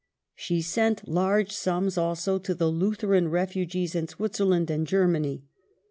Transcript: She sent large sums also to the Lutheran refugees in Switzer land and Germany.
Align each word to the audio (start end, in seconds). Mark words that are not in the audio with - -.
She 0.33 0.63
sent 0.63 1.07
large 1.07 1.51
sums 1.51 1.95
also 1.95 2.39
to 2.39 2.55
the 2.55 2.69
Lutheran 2.71 3.27
refugees 3.27 3.93
in 3.93 4.07
Switzer 4.07 4.45
land 4.45 4.71
and 4.71 4.87
Germany. 4.87 5.43